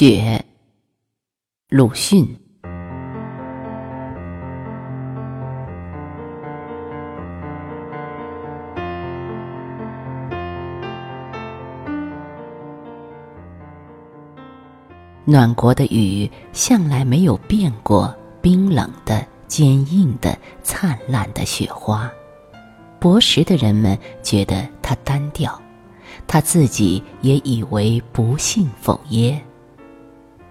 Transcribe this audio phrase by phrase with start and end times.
[0.00, 0.44] 雪，
[1.70, 2.24] 鲁迅。
[15.24, 22.08] 暖国的雨向来没有变过，冰冷的、坚硬的、灿烂的雪花。
[23.00, 25.60] 博识的人们觉得它单调，
[26.28, 29.42] 他自己也以为不幸否耶。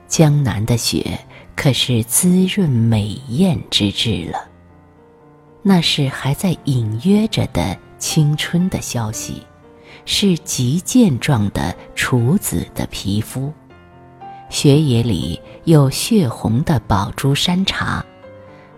[0.07, 1.19] 江南的雪
[1.55, 4.47] 可是滋润美艳之至了。
[5.61, 9.43] 那是还在隐约着的青春的消息，
[10.05, 13.51] 是极健壮的处子的皮肤。
[14.49, 18.05] 雪野里有血红的宝珠山茶，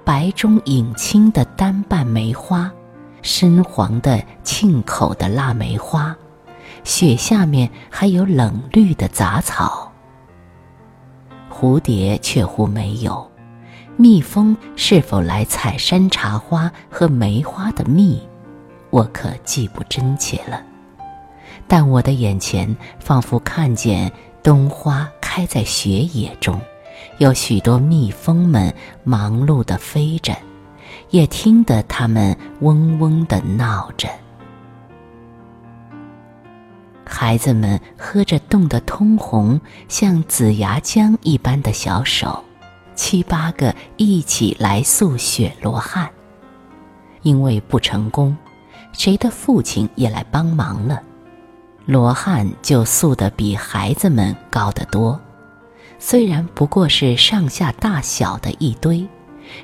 [0.03, 2.71] 白中隐青的单瓣梅花，
[3.21, 6.15] 深黄的沁口的腊梅花，
[6.83, 9.88] 雪下面还有冷绿的杂草。
[11.59, 13.29] 蝴蝶却乎没有，
[13.97, 18.21] 蜜蜂是否来采山茶花和梅花的蜜，
[18.91, 20.63] 我可记不真切了。
[21.67, 24.09] 但我的眼前仿佛看见
[24.41, 26.57] 冬花开在雪野中，
[27.17, 28.73] 有许多蜜蜂们
[29.03, 30.33] 忙碌地飞着，
[31.09, 34.07] 也听得它们嗡嗡地闹着。
[37.11, 42.45] 孩子们喝着冻得通红、像紫牙浆一般的小手，
[42.93, 46.07] 七八个一起来塑雪罗汉。
[47.23, 48.37] 因为不成功，
[48.93, 51.01] 谁的父亲也来帮忙了，
[51.87, 55.19] 罗汉就塑得比孩子们高得多。
[55.97, 59.05] 虽然不过是上下大小的一堆，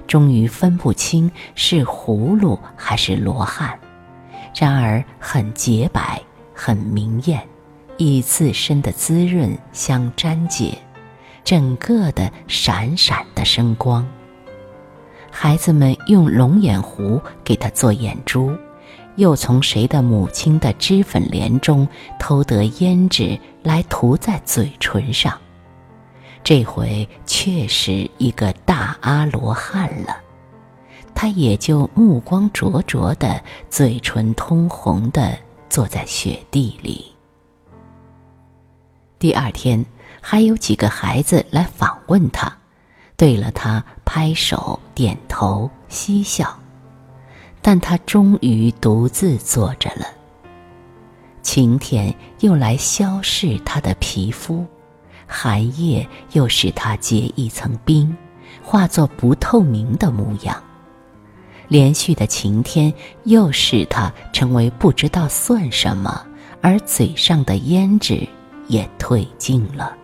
[0.08, 3.80] 终于分不清是葫芦还是罗汉，
[4.56, 6.20] 然而很洁白。
[6.56, 7.46] 很明艳，
[7.98, 10.78] 以自身的滋润相沾结，
[11.44, 14.08] 整个的闪闪的生光。
[15.30, 18.56] 孩子们用龙眼糊给他做眼珠，
[19.18, 21.86] 又从谁的母亲的脂粉帘中
[22.18, 25.38] 偷得胭脂来涂在嘴唇上。
[26.42, 30.16] 这回确实一个大阿罗汉了，
[31.14, 35.38] 他也就目光灼灼的，嘴唇通红的。
[35.76, 37.04] 坐在雪地里。
[39.20, 39.86] 第二天，
[40.22, 42.50] 还有几个孩子来访问他，
[43.18, 46.58] 对了他拍手点头嬉笑，
[47.62, 50.08] 但他终于独自坐着了。
[51.42, 54.66] 晴天又来消逝他的皮肤，
[55.28, 58.16] 寒夜又使他结一层冰，
[58.64, 60.64] 化作不透明的模样。
[61.68, 62.94] 连续的晴天
[63.24, 66.26] 又使他成为不知道算什么，
[66.62, 68.28] 而嘴上的胭脂
[68.68, 69.96] 也褪尽了。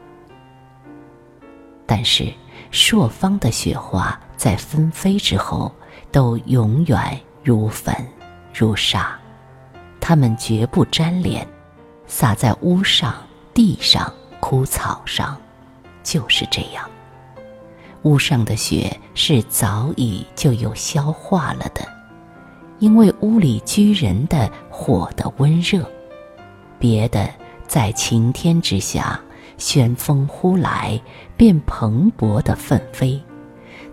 [1.86, 2.32] 但是
[2.72, 5.74] 朔方的雪花在纷飞之后，
[6.12, 7.94] 都永远如粉
[8.54, 9.20] 如沙，
[10.00, 11.46] 它们绝不粘连，
[12.08, 13.16] 洒在屋上、
[13.54, 15.38] 地上、枯草上，
[16.02, 16.90] 就是这样。
[18.04, 21.88] 屋上的雪是早已就有消化了的，
[22.80, 25.86] 因为屋里居人的火的温热，
[26.80, 27.30] 别的
[27.68, 29.20] 在晴天之下，
[29.58, 31.00] 旋风忽来，
[31.38, 33.22] 便蓬勃的奋飞，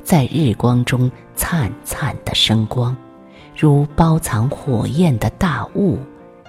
[0.02, 2.96] 在日光中灿灿的生光，
[3.54, 5.98] 如包藏火焰的大雾，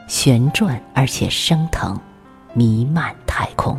[0.08, 2.00] 旋转而且升腾，
[2.54, 3.78] 弥漫太空，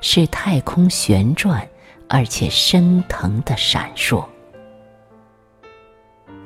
[0.00, 1.68] 使太空旋转。
[2.08, 4.24] 而且升腾的闪烁，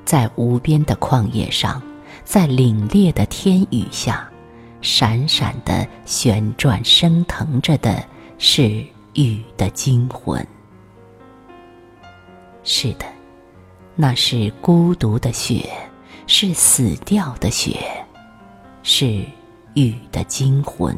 [0.05, 1.83] 在无边的旷野上，
[2.25, 4.29] 在凛冽的天宇下，
[4.81, 8.03] 闪闪的旋转升腾着的
[8.39, 8.85] 是
[9.15, 10.45] 雨的精魂。
[12.65, 13.05] 是的，
[13.95, 15.69] 那是孤独的雪，
[16.27, 17.79] 是死掉的雪，
[18.83, 19.23] 是
[19.75, 20.97] 雨的精魂。